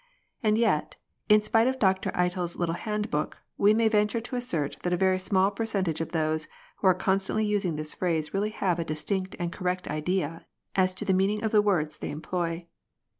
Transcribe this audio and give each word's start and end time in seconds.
And 0.41 0.57
yet, 0.57 0.95
in 1.29 1.43
spite 1.43 1.67
of 1.67 1.77
Dr 1.77 2.09
Eitel's 2.15 2.55
little 2.55 2.73
hand 2.73 3.11
book, 3.11 3.37
we 3.55 3.71
may 3.71 3.87
venture 3.87 4.19
to 4.19 4.35
assert 4.35 4.77
that 4.81 4.93
a 4.93 4.97
very 4.97 5.19
small 5.19 5.51
percentage 5.51 6.01
of 6.01 6.11
those 6.11 6.47
who 6.77 6.87
are 6.87 6.95
constantly 6.95 7.45
using 7.45 7.75
this 7.75 7.93
phrase 7.93 8.33
really 8.33 8.49
have 8.49 8.79
a 8.79 8.83
distinct 8.83 9.35
and 9.37 9.51
correct 9.53 9.87
idea 9.87 10.47
as 10.75 10.95
to 10.95 11.05
the 11.05 11.13
meaning 11.13 11.43
of 11.43 11.51
the 11.51 11.61
words 11.61 11.99
they 11.99 12.09
employ. 12.09 12.65